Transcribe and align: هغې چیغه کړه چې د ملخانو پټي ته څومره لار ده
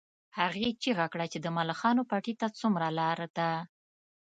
هغې 0.39 0.67
چیغه 0.83 1.05
کړه 1.13 1.25
چې 1.33 1.37
د 1.41 1.47
ملخانو 1.57 2.01
پټي 2.09 2.33
ته 2.41 2.47
څومره 2.59 2.87
لار 2.99 3.19
ده 3.37 3.49